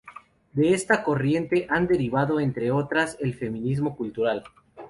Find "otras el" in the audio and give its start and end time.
2.71-3.35